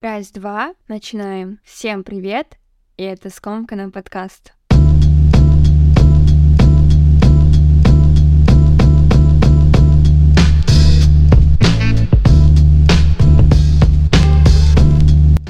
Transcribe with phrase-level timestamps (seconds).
[0.00, 1.58] Раз, два, начинаем.
[1.64, 2.56] Всем привет,
[2.96, 4.52] и это Скомкана подкаст.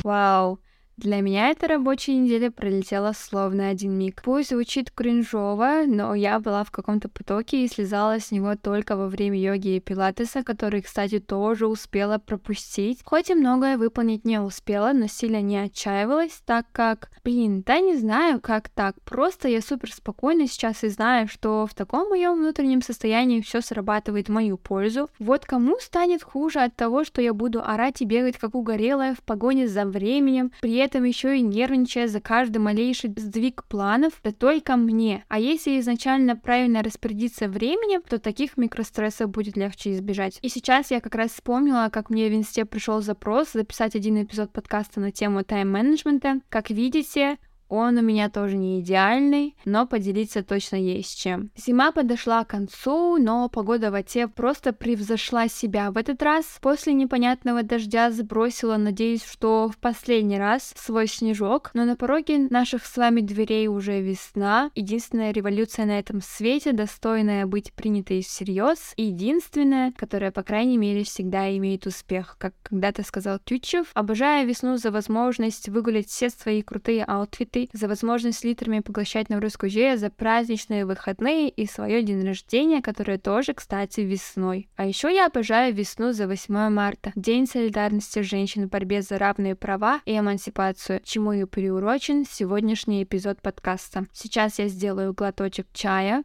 [0.03, 0.58] Вау,
[0.99, 4.21] для меня эта рабочая неделя пролетела словно один миг.
[4.24, 9.06] Пусть звучит кринжово, но я была в каком-то потоке и слезала с него только во
[9.06, 12.98] время йоги и пилатеса, который, кстати, тоже успела пропустить.
[13.04, 17.96] Хоть и многое выполнить не успела, но сильно не отчаивалась, так как, блин, да не
[17.96, 19.01] знаю, как так.
[19.05, 24.29] Просто я супер спокойна сейчас и знаю, что в таком моем внутреннем состоянии все срабатывает
[24.29, 25.09] в мою пользу.
[25.21, 29.23] Вот кому станет хуже от того, что я буду орать и бегать как угорелая в
[29.23, 34.77] погоне за временем, при этом еще и нервничая за каждый малейший сдвиг планов, да только
[34.77, 35.24] мне.
[35.29, 40.38] А если изначально правильно распорядиться временем, то таких микрострессов будет легче избежать.
[40.41, 44.51] И сейчас я как раз вспомнила, как мне в инсте пришел запрос записать один эпизод
[44.51, 46.41] подкаста на тему тайм-менеджмента.
[46.48, 47.37] Как видите,
[47.69, 51.51] он у меня тоже не идеальный, но поделиться точно есть чем.
[51.57, 55.91] Зима подошла к концу, но погода в Оте просто превзошла себя.
[55.91, 61.85] В этот раз после непонятного дождя сбросила, надеюсь, что в последний раз свой снежок, но
[61.85, 64.70] на пороге наших с вами дверей уже весна.
[64.75, 71.55] Единственная революция на этом свете, достойная быть принятой всерьез, единственная, которая, по крайней мере, всегда
[71.56, 72.36] имеет успех.
[72.38, 77.88] Как когда-то сказал Тютчев, обожаю весну за возможность выгулять все свои крутые аутфиты ты за
[77.88, 84.00] возможность литрами поглощать нагрузку жира, за праздничные выходные и свое день рождения, которое тоже, кстати,
[84.00, 84.68] весной.
[84.76, 89.56] А еще я обожаю весну за 8 марта, День солидарности женщин в борьбе за равные
[89.56, 94.06] права и эмансипацию, чему и приурочен сегодняшний эпизод подкаста.
[94.12, 96.24] Сейчас я сделаю глоточек чая.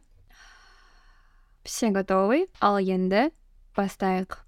[1.64, 2.46] Все готовы?
[2.60, 3.30] Алленде,
[3.74, 4.43] поставик.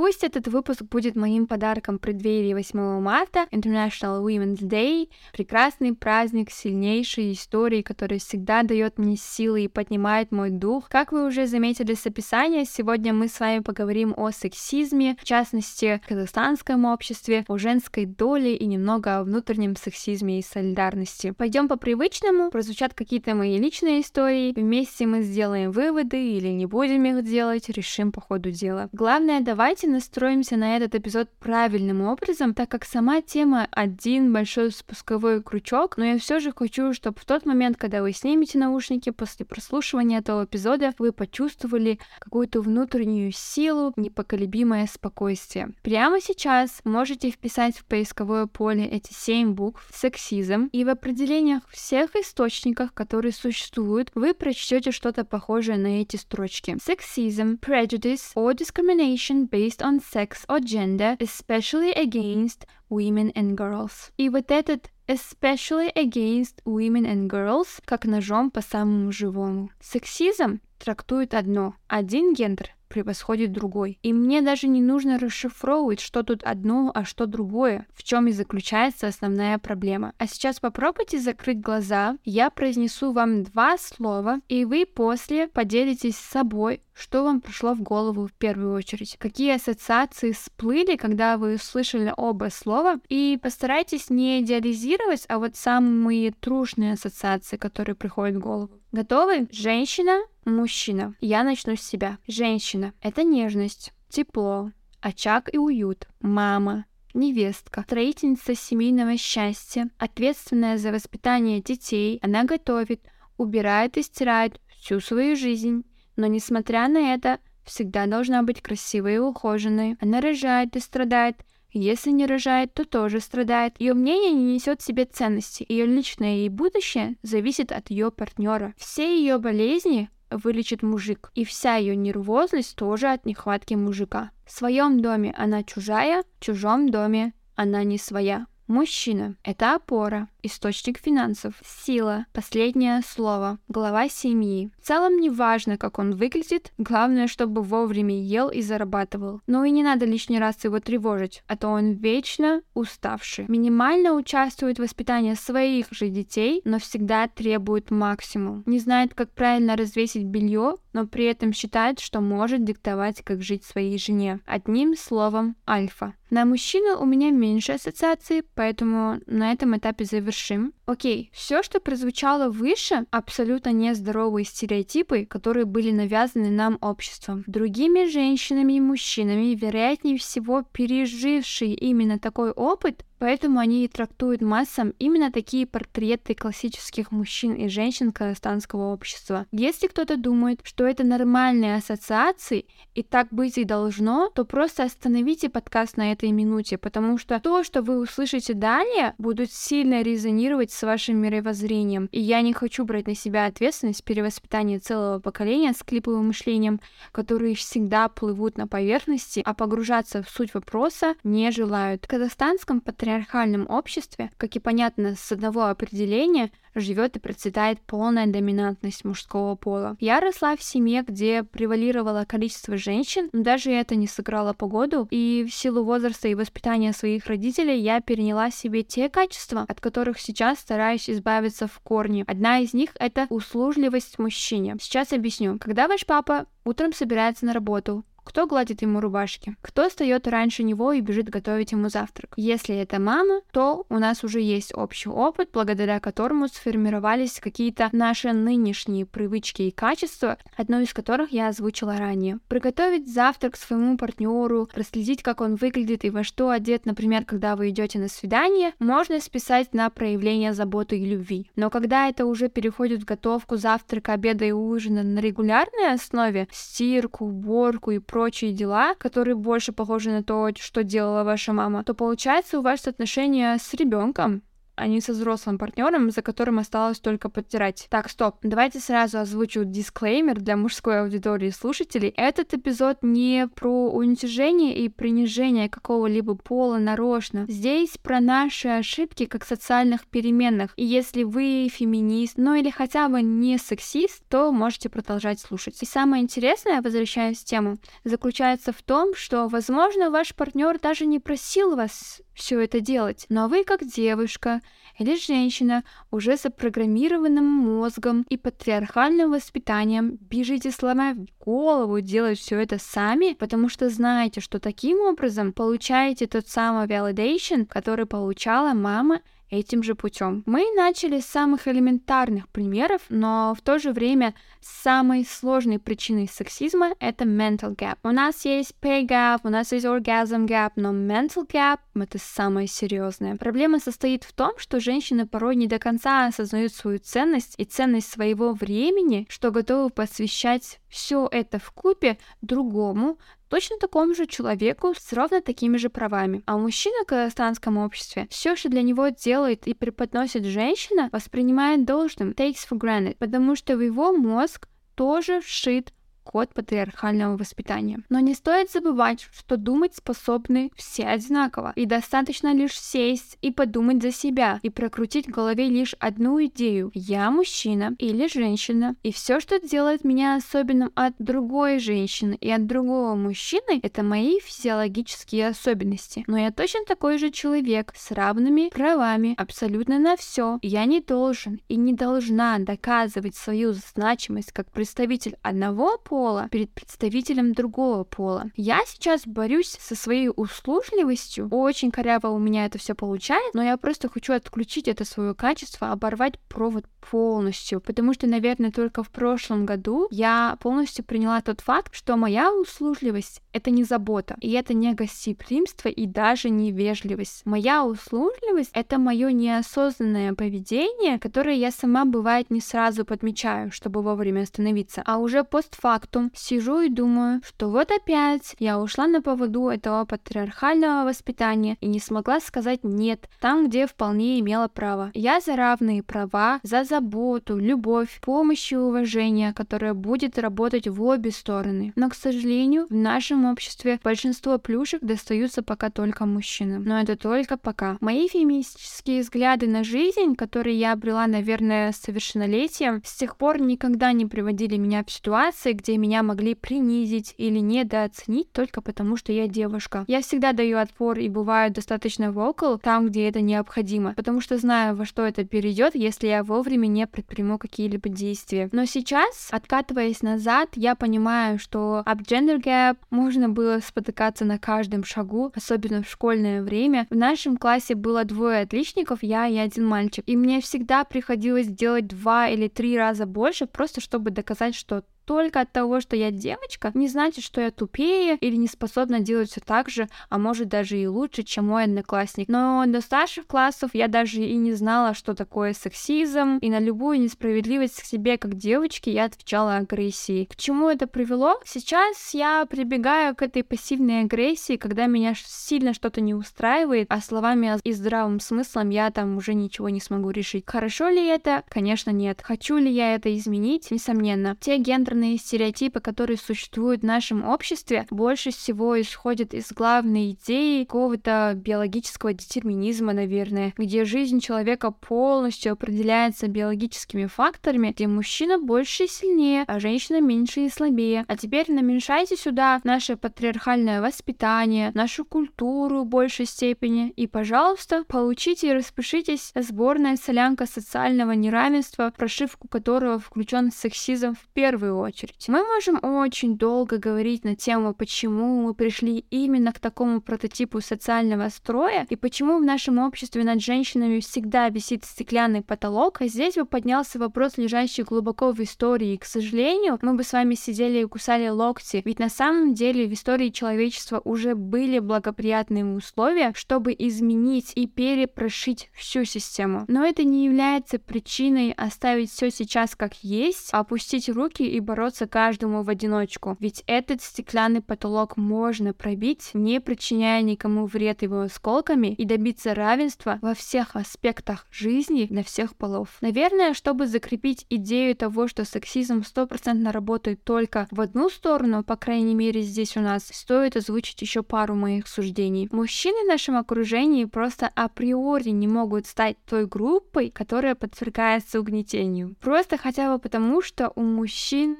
[0.00, 7.32] Пусть этот выпуск будет моим подарком преддверии 8 марта, International Women's Day, прекрасный праздник сильнейшей
[7.32, 10.88] истории, который всегда дает мне силы и поднимает мой дух.
[10.88, 16.00] Как вы уже заметили с описания, сегодня мы с вами поговорим о сексизме, в частности,
[16.02, 21.34] в казахстанском обществе, о женской доле и немного о внутреннем сексизме и солидарности.
[21.36, 27.04] Пойдем по привычному, прозвучат какие-то мои личные истории, вместе мы сделаем выводы или не будем
[27.04, 28.88] их делать, решим по ходу дела.
[28.92, 35.42] Главное, давайте настроимся на этот эпизод правильным образом, так как сама тема один большой спусковой
[35.42, 39.44] крючок, но я все же хочу, чтобы в тот момент, когда вы снимете наушники после
[39.44, 45.72] прослушивания этого эпизода, вы почувствовали какую-то внутреннюю силу, непоколебимое спокойствие.
[45.82, 52.16] Прямо сейчас можете вписать в поисковое поле эти семь букв «сексизм», и в определениях всех
[52.16, 56.76] источниках, которые существуют, вы прочтете что-то похожее на эти строчки.
[56.76, 64.10] Sexism, prejudice or discrimination based based on sex or gender, especially against women and girls.
[64.16, 69.70] И вот этот especially against women and girls как ножом по самому живому.
[69.80, 71.74] Сексизм трактует одно.
[71.88, 73.98] Один гендер превосходит другой.
[74.02, 78.32] И мне даже не нужно расшифровывать, что тут одно, а что другое, в чем и
[78.32, 80.12] заключается основная проблема.
[80.18, 86.30] А сейчас попробуйте закрыть глаза, я произнесу вам два слова, и вы после поделитесь с
[86.30, 92.12] собой, что вам пришло в голову в первую очередь, какие ассоциации всплыли, когда вы услышали
[92.16, 98.70] оба слова, и постарайтесь не идеализировать, а вот самые трушные ассоциации, которые приходят в голову.
[98.92, 99.48] Готовы?
[99.50, 101.14] Женщина, мужчина.
[101.20, 102.18] Я начну с себя.
[102.26, 106.06] Женщина— это нежность, тепло, очаг и уют.
[106.20, 106.84] Мама,
[107.14, 112.18] невестка, строительница семейного счастья, ответственная за воспитание детей.
[112.22, 113.00] Она готовит,
[113.38, 115.84] убирает и стирает всю свою жизнь.
[116.16, 119.96] Но несмотря на это, всегда должна быть красивой и ухоженной.
[120.00, 121.36] Она рожает и страдает,
[121.72, 123.80] если не рожает, то тоже страдает.
[123.80, 125.64] Ее мнение не несет в себе ценности.
[125.68, 128.74] Ее личное и будущее зависит от ее партнера.
[128.76, 131.30] Все ее болезни вылечит мужик.
[131.34, 134.30] И вся ее нервозность тоже от нехватки мужика.
[134.44, 138.46] В своем доме она чужая, в чужом доме она не своя.
[138.66, 144.70] Мужчина– это опора, источник финансов, сила, последнее слово, глава семьи.
[144.80, 149.40] В целом не важно, как он выглядит, главное, чтобы вовремя ел и зарабатывал.
[149.46, 153.46] Но и не надо лишний раз его тревожить, а то он вечно уставший.
[153.48, 158.62] Минимально участвует в воспитании своих же детей, но всегда требует максимум.
[158.66, 163.64] Не знает, как правильно развесить белье, но при этом считает, что может диктовать, как жить
[163.64, 164.40] своей жене.
[164.46, 166.14] Одним словом, альфа.
[166.30, 170.73] На мужчину у меня меньше ассоциаций, поэтому на этом этапе завершим.
[170.90, 177.44] Окей, все, что прозвучало выше, абсолютно нездоровые стереотипы, которые были навязаны нам обществом.
[177.46, 184.94] Другими женщинами и мужчинами, вероятнее всего, пережившие именно такой опыт, Поэтому они и трактуют массам
[184.98, 189.46] именно такие портреты классических мужчин и женщин казахстанского общества.
[189.52, 192.64] Если кто-то думает, что это нормальные ассоциации
[192.94, 197.62] и так быть и должно, то просто остановите подкаст на этой минуте, потому что то,
[197.62, 202.08] что вы услышите далее, будет сильно резонировать с вашим мировоззрением.
[202.12, 206.80] И я не хочу брать на себя ответственность перевоспитания целого поколения с клиповым мышлением,
[207.12, 212.04] которые всегда плывут на поверхности, а погружаться в суть вопроса не желают.
[212.04, 219.04] В казахстанском патриархальном обществе, как и понятно с одного определения, живет и процветает полная доминантность
[219.04, 219.96] мужского пола.
[220.00, 225.46] Я росла в семье, где превалировало количество женщин, но даже это не сыграло погоду, и
[225.48, 230.60] в силу возраста и воспитания своих родителей я переняла себе те качества, от которых сейчас
[230.60, 232.24] стараюсь избавиться в корне.
[232.26, 234.76] Одна из них— это услужливость мужчине.
[234.80, 235.58] Сейчас объясню.
[235.58, 239.56] Когда ваш папа утром собирается на работу, кто гладит ему рубашки?
[239.60, 242.32] Кто встает раньше него и бежит готовить ему завтрак?
[242.36, 248.32] Если это мама, то у нас уже есть общий опыт, благодаря которому сформировались какие-то наши
[248.32, 252.38] нынешние привычки и качества, одно из которых я озвучила ранее.
[252.46, 257.70] Приготовить завтрак своему партнеру, проследить, как он выглядит и во что одет, например, когда вы
[257.70, 261.50] идете на свидание, можно списать на проявление заботы и любви.
[261.56, 267.24] Но когда это уже переходит в готовку завтрака, обеда и ужина на регулярной основе, стирку,
[267.24, 271.94] уборку и прочее, прочие дела, которые больше похожи на то, что делала ваша мама, то
[271.94, 274.42] получается у вас отношения с ребенком
[274.80, 277.86] а не со взрослым партнером, за которым осталось только подтирать.
[277.90, 282.14] Так, стоп, давайте сразу озвучу дисклеймер для мужской аудитории слушателей.
[282.16, 287.44] Этот эпизод не про уничижение и принижение какого-либо пола нарочно.
[287.46, 290.72] Здесь про наши ошибки как социальных переменных.
[290.76, 295.82] И если вы феминист, ну или хотя бы не сексист, то можете продолжать слушать.
[295.82, 301.18] И самое интересное, возвращаясь к тему, заключается в том, что, возможно, ваш партнер даже не
[301.18, 303.26] просил вас все это делать.
[303.28, 304.60] Но вы как девушка
[304.98, 312.78] или женщина уже с запрограммированным мозгом и патриархальным воспитанием бежите сломав голову делать все это
[312.78, 319.20] сами, потому что знаете, что таким образом получаете тот самый validation, который получала мама
[319.50, 320.42] этим же путем.
[320.46, 326.94] Мы начали с самых элементарных примеров, но в то же время самой сложной причиной сексизма
[327.00, 327.98] это mental gap.
[328.02, 332.66] У нас есть pay gap, у нас есть orgasm gap, но mental gap это самое
[332.66, 333.36] серьезное.
[333.36, 338.10] Проблема состоит в том, что женщины порой не до конца осознают свою ценность и ценность
[338.10, 343.18] своего времени, что готовы посвящать все это в купе другому,
[343.50, 346.42] точно такому же человеку с ровно такими же правами.
[346.46, 352.30] А мужчина в казахстанском обществе все, что для него делает и преподносит женщина, воспринимает должным,
[352.30, 355.92] takes for granted, потому что в его мозг тоже вшит
[356.30, 357.98] код патриархального воспитания.
[358.08, 364.00] Но не стоит забывать, что думать способны все одинаково, и достаточно лишь сесть и подумать
[364.00, 366.92] за себя, и прокрутить в голове лишь одну идею.
[366.94, 372.64] Я мужчина или женщина, и все, что делает меня особенным от другой женщины и от
[372.64, 376.22] другого мужчины, это мои физиологические особенности.
[376.28, 380.60] Но я точно такой же человек с равными правами абсолютно на все.
[380.62, 386.19] Я не должен и не должна доказывать свою значимость как представитель одного пола
[386.50, 388.50] перед представителем другого пола.
[388.56, 391.48] Я сейчас борюсь со своей услужливостью.
[391.50, 395.92] Очень коряво у меня это все получается, но я просто хочу отключить это свое качество,
[395.92, 401.94] оборвать провод полностью, потому что, наверное, только в прошлом году я полностью приняла тот факт,
[401.94, 407.42] что моя услужливость— это не забота, и это не гостеприимство и даже не вежливость.
[407.44, 414.42] Моя услужливость— это мое неосознанное поведение, которое я сама, бывает, не сразу подмечаю, чтобы вовремя
[414.42, 419.68] остановиться, а уже постфактум фактум сижу и думаю, что вот опять я ушла на поводу
[419.68, 425.10] этого патриархального воспитания и не смогла сказать «нет» там, где вполне имела право.
[425.14, 431.30] Я за равные права, за заботу, любовь, помощь и уважение, которое будет работать в обе
[431.30, 431.92] стороны.
[431.96, 436.82] Но, к сожалению, в нашем обществе большинство плюшек достаются пока только мужчинам.
[436.84, 437.96] Но это только пока.
[438.00, 444.12] Мои феминистические взгляды на жизнь, которые я обрела, наверное, с совершеннолетием, с тех пор никогда
[444.12, 449.46] не приводили меня в ситуации, где меня могли принизить или недооценить только потому, что я
[449.46, 450.04] девушка.
[450.08, 454.96] Я всегда даю отпор и бываю достаточно vocal там, где это необходимо, потому что знаю,
[454.96, 458.68] во что это перейдет, если я вовремя которыми не предприму какие-либо действия.
[458.72, 465.04] Но сейчас, откатываясь назад, я понимаю, что об gender gap можно было спотыкаться на каждом
[465.04, 467.06] шагу, особенно в школьное время.
[467.10, 470.24] В нашем классе было двое отличников, я и один мальчик.
[470.26, 475.60] И мне всегда приходилось делать два или три раза больше, просто чтобы доказать, что только
[475.60, 479.60] от того, что я девочка, не значит, что я тупее или не способна делать все
[479.60, 482.48] так же, а может даже и лучше, чем мой одноклассник.
[482.48, 487.20] Но до старших классов я даже и не знала, что такое сексизм, и на любую
[487.20, 490.46] несправедливость к себе как девочке я отвечала агрессией.
[490.46, 491.60] К чему это привело?
[491.64, 497.78] Сейчас я прибегаю к этой пассивной агрессии, когда меня сильно что-то не устраивает, а словами
[497.84, 500.64] и здравым смыслом я там уже ничего не смогу решить.
[500.66, 501.62] Хорошо ли это?
[501.68, 502.40] Конечно, нет.
[502.42, 503.90] Хочу ли я это изменить?
[503.90, 504.56] Несомненно.
[504.60, 510.84] Те гендерные гендерные стереотипы, которые существуют в нашем обществе, больше всего исходят из главной идеи
[510.84, 519.08] какого-то биологического детерминизма, наверное, где жизнь человека полностью определяется биологическими факторами, где мужчина больше и
[519.08, 521.24] сильнее, а женщина меньше и слабее.
[521.26, 528.68] А теперь намешайте сюда наше патриархальное воспитание, нашу культуру в большей степени, и, пожалуйста, получите
[528.68, 535.46] и распишитесь сборная солянка социального неравенства, прошивку которого включен сексизм в первую очередь.
[535.48, 541.48] Мы можем очень долго говорить на тему, почему мы пришли именно к такому прототипу социального
[541.48, 546.20] строя и почему в нашем обществе над женщинами всегда висит стеклянный потолок.
[546.20, 549.14] А здесь бы поднялся вопрос, лежащий глубоко в истории.
[549.14, 553.06] И, к сожалению, мы бы с вами сидели и кусали локти, ведь на самом деле
[553.06, 559.84] в истории человечества уже были благоприятные условия, чтобы изменить и перепрошить всю систему.
[559.88, 565.84] Но это не является причиной оставить все сейчас как есть, опустить руки и бороться каждому
[565.84, 572.24] в одиночку, ведь этот стеклянный потолок можно пробить, не причиняя никому вред его осколками и
[572.24, 576.16] добиться равенства во всех аспектах жизни на всех полов.
[576.20, 582.34] Наверное, чтобы закрепить идею того, что сексизм стопроцентно работает только в одну сторону, по крайней
[582.34, 585.68] мере здесь у нас, стоит озвучить еще пару моих суждений.
[585.70, 592.34] Мужчины в нашем окружении просто априори не могут стать той группой, которая подвергается угнетению.
[592.40, 594.79] Просто хотя бы потому, что у мужчин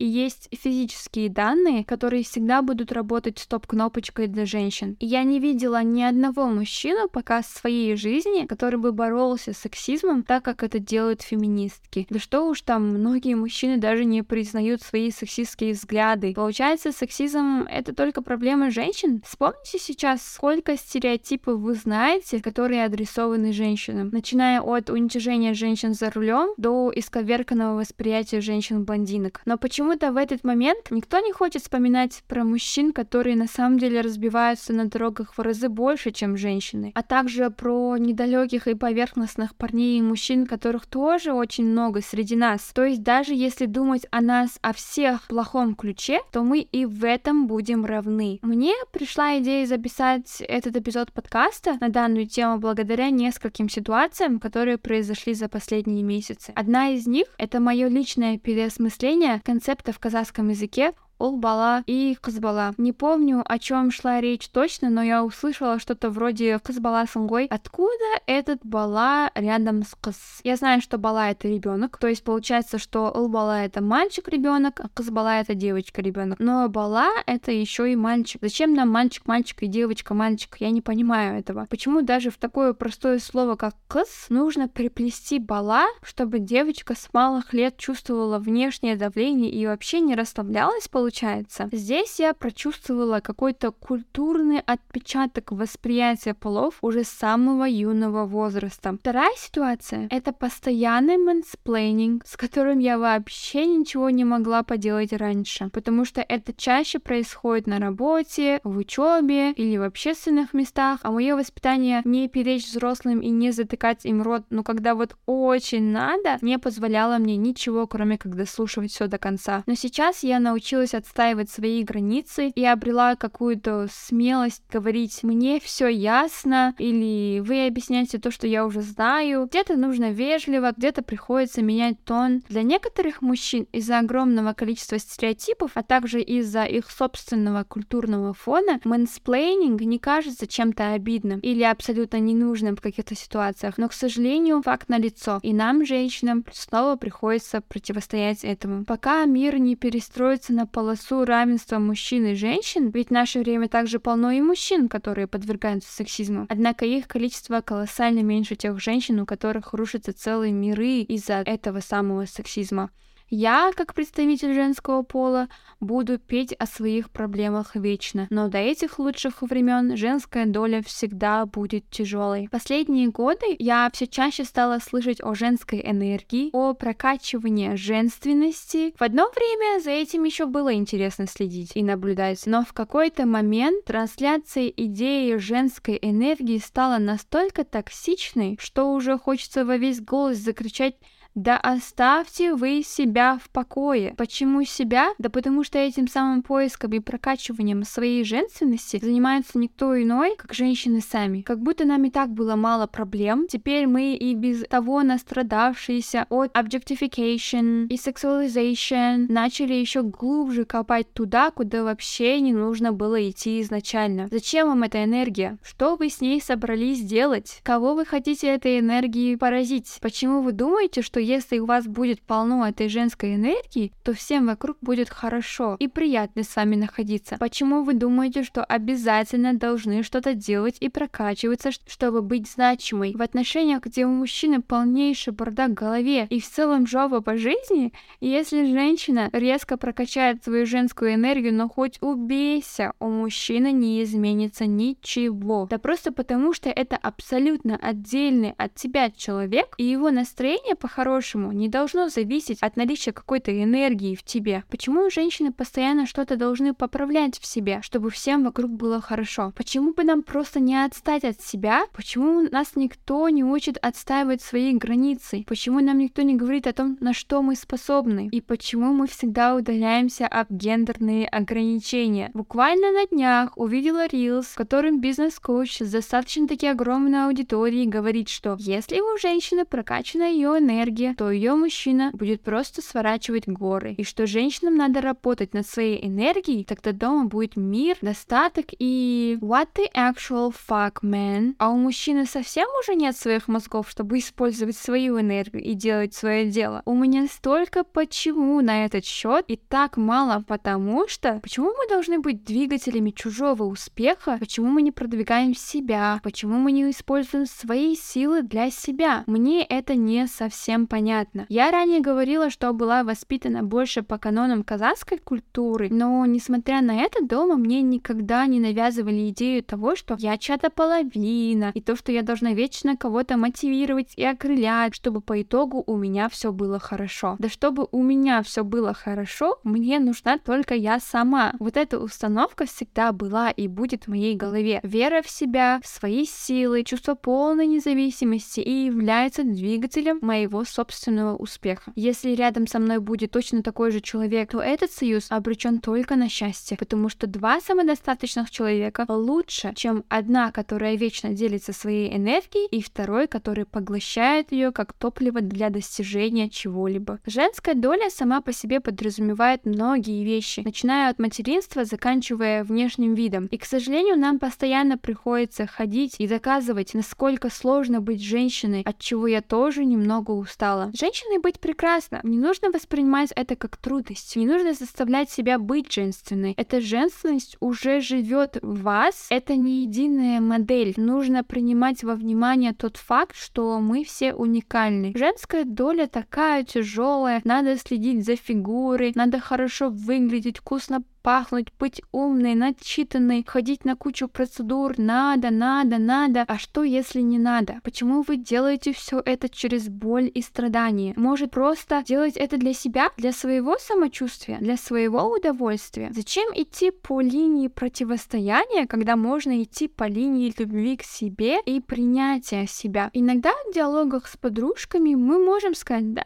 [0.00, 4.96] и есть физические данные, которые всегда будут работать стоп-кнопочкой для женщин.
[4.98, 9.58] И я не видела ни одного мужчину пока в своей жизни, который бы боролся с
[9.58, 12.06] сексизмом так, как это делают феминистки.
[12.08, 16.32] Да что уж там, многие мужчины даже не признают свои сексистские взгляды.
[16.32, 19.20] Получается, сексизм— это только проблема женщин?
[19.26, 26.54] Вспомните сейчас, сколько стереотипов вы знаете, которые адресованы женщинам, начиная от уничижения женщин за рулем
[26.56, 29.42] до исковерканного восприятия женщин-блондинок.
[29.44, 33.76] Но почему почему-то в этот момент никто не хочет вспоминать про мужчин, которые на самом
[33.76, 39.56] деле разбиваются на дорогах в разы больше, чем женщины, а также про недалеких и поверхностных
[39.56, 42.70] парней и мужчин, которых тоже очень много среди нас.
[42.72, 46.86] То есть даже если думать о нас, о всех в плохом ключе, то мы и
[46.86, 48.38] в этом будем равны.
[48.42, 55.34] Мне пришла идея записать этот эпизод подкаста на данную тему благодаря нескольким ситуациям, которые произошли
[55.34, 56.52] за последние месяцы.
[56.54, 62.16] Одна из них— это мое личное переосмысление концепта концепта в казахском языке Ұл бала и
[62.18, 62.72] қыз бала.
[62.78, 67.46] Не помню, о чем шла речь точно, но я услышала что-то вроде қыз бала Сангой.
[67.46, 67.92] Откуда
[68.26, 70.16] этот бала рядом с қыз?
[70.44, 74.80] Я знаю, что бала это ребенок, то есть получается, что ұл бала это мальчик ребенок,
[74.80, 76.38] а қыз бала это девочка ребенок.
[76.40, 78.40] Но бала это еще и мальчик.
[78.40, 80.56] Зачем нам мальчик, мальчик и девочка, мальчик?
[80.58, 81.66] Я не понимаю этого.
[81.68, 87.52] Почему даже в такое простое слово, как қыз, нужно приплести бала, чтобы девочка с малых
[87.52, 91.09] лет чувствовала внешнее давление и вообще не расслаблялась, получается?
[91.10, 91.68] Получается.
[91.72, 98.96] Здесь я прочувствовала какой-то культурный отпечаток восприятия полов уже с самого юного возраста.
[99.00, 106.04] Вторая ситуация— это постоянный мэнсплейнинг, с которым я вообще ничего не могла поделать раньше, потому
[106.04, 112.02] что это чаще происходит на работе, в учебе или в общественных местах, а мое воспитание
[112.04, 117.18] не перечь взрослым и не затыкать им рот, но когда вот очень надо, не позволяло
[117.18, 119.64] мне ничего, кроме как дослушивать все до конца.
[119.66, 126.74] Но сейчас я научилась отстаивать свои границы и обрела какую-то смелость говорить «мне все ясно»
[126.78, 129.46] или «вы объясняете то, что я уже знаю».
[129.46, 132.42] Где-то нужно вежливо, где-то приходится менять тон.
[132.48, 139.80] Для некоторых мужчин из-за огромного количества стереотипов, а также из-за их собственного культурного фона, мэнсплейнинг
[139.80, 143.78] не кажется чем-то обидным или абсолютно ненужным в каких-то ситуациях.
[143.78, 145.40] Но, к сожалению, факт налицо.
[145.42, 148.84] И нам, женщинам, снова приходится противостоять этому.
[148.84, 153.68] Пока мир не перестроится на половину полосу равенства мужчин и женщин, ведь в наше время
[153.68, 156.46] также полно и мужчин, которые подвергаются сексизму.
[156.48, 162.26] Однако их количество колоссально меньше тех женщин, у которых рушатся целые миры из-за этого самого
[162.26, 162.90] сексизма.
[163.32, 169.42] Я, как представитель женского пола, буду петь о своих проблемах вечно, но до этих лучших
[169.42, 172.48] времен женская доля всегда будет тяжелой.
[172.50, 178.94] Последние годы я все чаще стала слышать о женской энергии, о прокачивании женственности.
[178.98, 183.84] В одно время за этим еще было интересно следить и наблюдать, но в какой-то момент
[183.84, 190.96] трансляция идеи женской энергии стала настолько токсичной, что уже хочется во весь голос закричать
[191.40, 194.14] да оставьте вы себя в покое.
[194.18, 195.08] Почему себя?
[195.16, 201.00] Да потому что этим самым поиском и прокачиванием своей женственности занимается никто иной, как женщины
[201.00, 201.40] сами.
[201.40, 206.54] Как будто нам и так было мало проблем, теперь мы и без того настрадавшиеся от
[206.54, 214.28] objectification и sexualization начали еще глубже копать туда, куда вообще не нужно было идти изначально.
[214.30, 215.56] Зачем вам эта энергия?
[215.62, 217.60] Что вы с ней собрались делать?
[217.62, 219.96] Кого вы хотите этой энергией поразить?
[220.02, 224.78] Почему вы думаете, что если у вас будет полно этой женской энергии, то всем вокруг
[224.80, 227.36] будет хорошо и приятно с вами находиться.
[227.38, 233.14] Почему вы думаете, что обязательно должны что-то делать и прокачиваться, чтобы быть значимой?
[233.14, 237.92] В отношениях, где у мужчины полнейший бардак в голове и в целом жопа по жизни,
[238.20, 245.68] если женщина резко прокачает свою женскую энергию, но хоть убейся, у мужчины не изменится ничего.
[245.70, 251.50] Да просто потому, что это абсолютно отдельный от тебя человек, и его настроение по-хорошему по-хорошему
[251.50, 254.62] не должно зависеть от наличия какой-то энергии в тебе.
[254.70, 259.52] Почему женщины постоянно что-то должны поправлять в себе, чтобы всем вокруг было хорошо?
[259.56, 261.82] Почему бы нам просто не отстать от себя?
[261.92, 265.44] Почему нас никто не учит отстаивать свои границы?
[265.48, 268.28] Почему нам никто не говорит о том, на что мы способны?
[268.30, 272.30] И почему мы всегда удаляемся об гендерные ограничения?
[272.34, 278.56] Буквально на днях увидела Reels, в котором бизнес-коуч с достаточно таки огромной аудиторией говорит, что
[278.60, 283.94] если у женщины прокачана ее энергия, энергия, то ее мужчина будет просто сворачивать горы.
[283.96, 289.68] И что женщинам надо работать над своей энергией, тогда дома будет мир, достаток и what
[289.74, 291.54] the actual fuck, man.
[291.58, 296.50] А у мужчины совсем уже нет своих мозгов, чтобы использовать свою энергию и делать свое
[296.50, 296.82] дело.
[296.84, 302.18] У меня столько почему на этот счет и так мало потому что почему мы должны
[302.18, 308.42] быть двигателями чужого успеха, почему мы не продвигаем себя, почему мы не используем свои силы
[308.42, 309.24] для себя.
[309.26, 311.46] Мне это не совсем понятно.
[311.48, 317.24] Я ранее говорила, что была воспитана больше по канонам казахской культуры, но несмотря на это,
[317.24, 322.22] дома мне никогда не навязывали идею того, что я чья-то половина, и то, что я
[322.22, 327.36] должна вечно кого-то мотивировать и окрылять, чтобы по итогу у меня все было хорошо.
[327.38, 331.52] Да чтобы у меня все было хорошо, мне нужна только я сама.
[331.60, 334.80] Вот эта установка всегда была и будет в моей голове.
[334.82, 341.36] Вера в себя, в свои силы, чувство полной независимости и является двигателем моего собственного собственного
[341.36, 341.92] успеха.
[341.94, 346.28] Если рядом со мной будет точно такой же человек, то этот союз обречен только на
[346.30, 352.80] счастье, потому что два самодостаточных человека лучше, чем одна, которая вечно делится своей энергией, и
[352.80, 357.18] второй, который поглощает ее как топливо для достижения чего-либо.
[357.26, 363.46] Женская доля сама по себе подразумевает многие вещи, начиная от материнства, заканчивая внешним видом.
[363.46, 369.26] И, к сожалению, нам постоянно приходится ходить и доказывать, насколько сложно быть женщиной, от чего
[369.26, 372.20] я тоже немного устала сказала, женщиной быть прекрасно.
[372.22, 374.36] Не нужно воспринимать это как трудность.
[374.36, 376.54] Не нужно заставлять себя быть женственной.
[376.56, 379.26] Эта женственность уже живет в вас.
[379.30, 380.94] Это не единая модель.
[380.96, 385.12] Нужно принимать во внимание тот факт, что мы все уникальны.
[385.16, 387.40] Женская доля такая тяжелая.
[387.44, 394.28] Надо следить за фигурой, надо хорошо выглядеть, вкусно пахнуть, быть умной, начитанной, ходить на кучу
[394.28, 396.44] процедур, надо, надо, надо.
[396.48, 397.80] А что, если не надо?
[397.82, 401.14] Почему вы делаете все это через боль и страдания?
[401.16, 406.10] Может, просто делать это для себя, для своего самочувствия, для своего удовольствия?
[406.12, 412.66] Зачем идти по линии противостояния, когда можно идти по линии любви к себе и принятия
[412.66, 413.10] себя?
[413.12, 416.24] Иногда в диалогах с подружками мы можем сказать, да,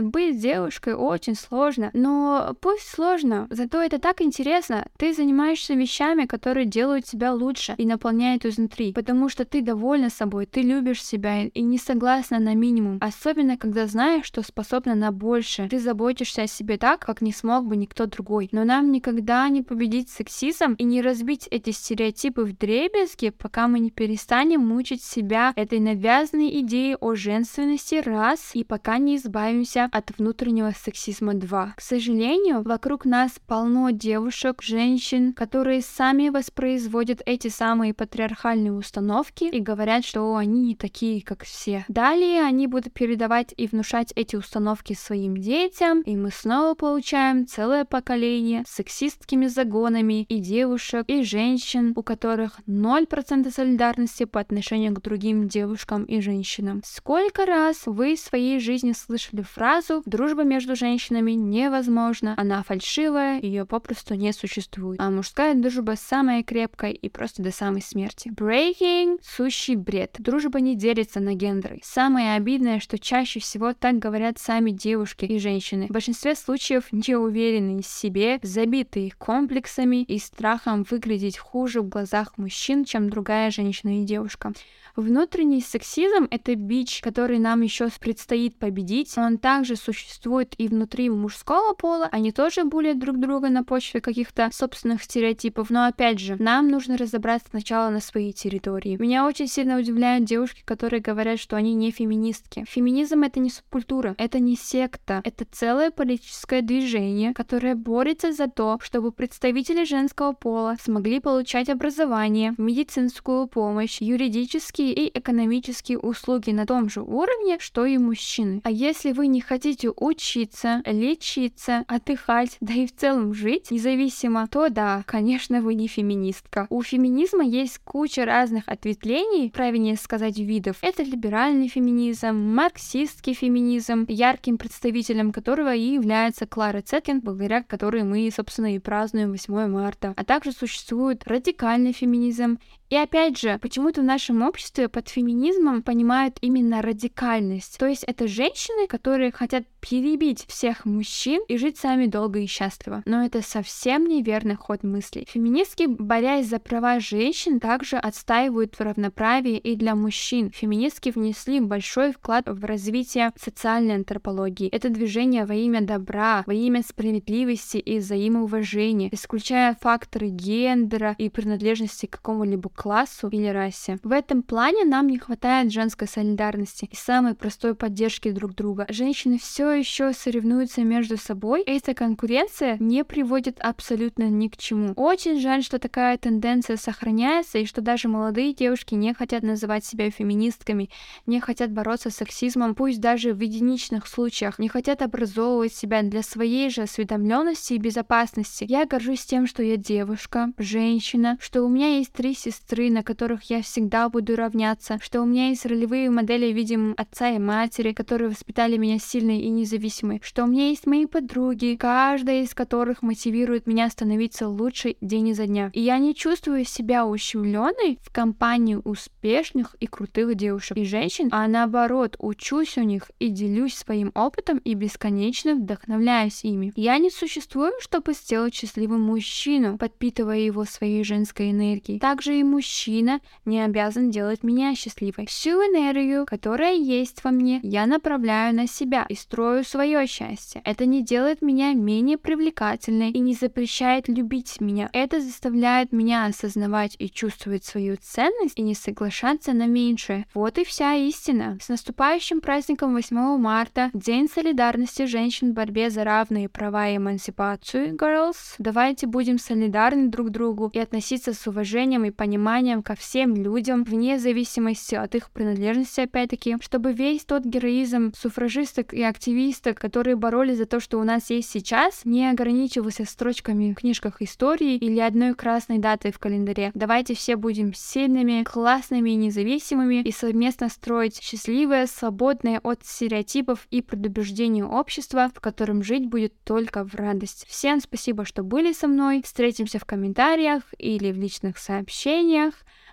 [0.00, 6.24] быть девушкой очень сложно, но пусть сложно, зато это так интересно интересно, ты занимаешься вещами,
[6.24, 11.44] которые делают тебя лучше и наполняют изнутри, потому что ты довольна собой, ты любишь себя
[11.44, 15.68] и не согласна на минимум, особенно когда знаешь, что способна на больше.
[15.68, 18.48] Ты заботишься о себе так, как не смог бы никто другой.
[18.52, 23.80] Но нам никогда не победить сексизм и не разбить эти стереотипы в дребезги, пока мы
[23.80, 30.16] не перестанем мучить себя этой навязанной идеей о женственности раз и пока не избавимся от
[30.16, 31.74] внутреннего сексизма два.
[31.76, 39.60] К сожалению, вокруг нас полно девушек, женщин, которые сами воспроизводят эти самые патриархальные установки и
[39.60, 41.84] говорят, что они не такие, как все.
[41.88, 47.84] Далее они будут передавать и внушать эти установки своим детям, и мы снова получаем целое
[47.84, 55.02] поколение с сексистскими загонами и девушек, и женщин, у которых 0% солидарности по отношению к
[55.02, 56.82] другим девушкам и женщинам.
[56.84, 63.66] Сколько раз вы в своей жизни слышали фразу «дружба между женщинами невозможна, она фальшивая, ее
[63.66, 68.30] попросту не существует», а мужская дружба самая крепкая и просто до самой смерти.
[68.30, 70.16] Breaking— сущий бред.
[70.18, 71.80] Дружба не делится на гендеры.
[71.82, 75.86] Самое обидное, что чаще всего так говорят сами девушки и женщины.
[75.88, 82.38] В большинстве случаев не уверены в себе, забитые комплексами и страхом выглядеть хуже в глазах
[82.38, 84.52] мужчин, чем другая женщина и девушка.
[84.94, 89.16] Внутренний сексизм— это бич, который нам еще предстоит победить.
[89.16, 92.10] Он также существует и внутри мужского пола.
[92.12, 95.70] Они тоже булят друг друга на почве каких-то собственных стереотипов.
[95.70, 98.96] Но опять же, нам нужно разобраться сначала на своей территории.
[99.00, 102.64] Меня очень сильно удивляют девушки, которые говорят, что они не феминистки.
[102.68, 108.78] Феминизм— это не субкультура, это не секта, это целое политическое движение, которое борется за то,
[108.82, 116.88] чтобы представители женского пола смогли получать образование, медицинскую помощь, юридические и экономические услуги на том
[116.88, 118.60] же уровне, что и мужчины.
[118.64, 124.68] А если вы не хотите учиться, лечиться, отдыхать, да и в целом жить независимо, то
[124.68, 126.66] да, конечно, вы не феминистка.
[126.70, 130.76] У феминизма есть куча разных ответвлений, правильнее сказать, видов.
[130.82, 138.30] Это либеральный феминизм, марксистский феминизм, ярким представителем которого и является Клара Цеткин, благодаря которой мы,
[138.34, 140.14] собственно, и празднуем 8 марта.
[140.16, 142.58] А также существует радикальный феминизм
[142.92, 147.78] и опять же, почему-то в нашем обществе под феминизмом понимают именно радикальность.
[147.78, 153.02] То есть это женщины, которые хотят перебить всех мужчин и жить сами долго и счастливо.
[153.06, 155.26] Но это совсем неверный ход мыслей.
[155.26, 160.50] Феминистки, борясь за права женщин, также отстаивают равноправие и для мужчин.
[160.50, 164.68] Феминистки внесли большой вклад в развитие социальной антропологии.
[164.68, 172.04] Это движение во имя добра, во имя справедливости и взаимоуважения, исключая факторы гендера и принадлежности
[172.04, 174.00] к какому-либо классу или расе.
[174.02, 178.86] В этом плане нам не хватает женской солидарности и самой простой поддержки друг друга.
[178.88, 184.94] Женщины все еще соревнуются между собой, эта конкуренция не приводит абсолютно ни к чему.
[184.96, 190.10] Очень жаль, что такая тенденция сохраняется и что даже молодые девушки не хотят называть себя
[190.10, 190.90] феминистками,
[191.24, 196.24] не хотят бороться с сексизмом, пусть даже в единичных случаях, не хотят образовывать себя для
[196.24, 198.66] своей же осведомленности и безопасности.
[198.68, 203.44] Я горжусь тем, что я девушка, женщина, что у меня есть три сестры, на которых
[203.44, 207.92] я всегда буду равняться, что у меня есть ролевые модели в виде отца и матери,
[207.92, 212.54] которые воспитали меня сильной и не независимой, что у меня есть мои подруги, каждая из
[212.54, 215.70] которых мотивирует меня становиться лучше день изо дня.
[215.72, 221.46] И я не чувствую себя ущемленной в компании успешных и крутых девушек и женщин, а
[221.48, 226.72] наоборот, учусь у них и делюсь своим опытом и бесконечно вдохновляюсь ими.
[226.76, 232.00] Я не существую, чтобы сделать счастливым мужчину, подпитывая его своей женской энергией.
[232.00, 235.26] Также и мужчина не обязан делать меня счастливой.
[235.26, 240.60] Всю энергию, которая есть во мне, я направляю на себя и строю свое счастье.
[240.64, 244.90] Это не делает меня менее привлекательной и не запрещает любить меня.
[244.92, 250.26] Это заставляет меня осознавать и чувствовать свою ценность и не соглашаться на меньшее.
[250.34, 251.58] Вот и вся истина.
[251.60, 257.96] С наступающим праздником 8 марта, День солидарности женщин в борьбе за равные права и эмансипацию,
[257.96, 258.54] girls.
[258.58, 262.41] Давайте будем солидарны друг другу и относиться с уважением и пониманием
[262.82, 269.02] ко всем людям, вне зависимости от их принадлежности, опять-таки, чтобы весь тот героизм суфражисток и
[269.02, 274.20] активисток, которые боролись за то, что у нас есть сейчас, не ограничивался строчками в книжках
[274.22, 276.72] истории или одной красной датой в календаре.
[276.74, 283.82] Давайте все будем сильными, классными и независимыми и совместно строить счастливое, свободное от стереотипов и
[283.82, 287.46] предубеждений общество, в котором жить будет только в радость.
[287.48, 289.22] Всем спасибо, что были со мной.
[289.22, 292.31] Встретимся в комментариях или в личных сообщениях.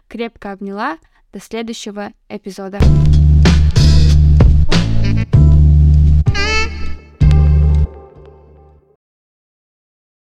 [0.08, 0.97] Крепко обняла.
[1.32, 2.80] До следующего эпизода.